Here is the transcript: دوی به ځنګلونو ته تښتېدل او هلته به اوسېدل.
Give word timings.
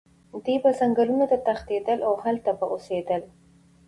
دوی 0.43 0.57
به 0.63 0.69
ځنګلونو 0.79 1.25
ته 1.31 1.37
تښتېدل 1.45 1.99
او 2.07 2.13
هلته 2.23 2.51
به 2.59 2.65
اوسېدل. 2.73 3.21